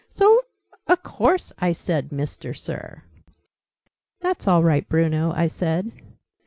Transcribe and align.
So 0.09 0.41
a 0.87 0.97
course 0.97 1.53
I 1.59 1.73
said 1.73 2.11
'Mister 2.11 2.55
Sir'!" 2.55 3.03
"That's 4.19 4.47
all 4.47 4.63
right, 4.63 4.89
Bruno," 4.89 5.31
I 5.31 5.45
said. 5.45 5.91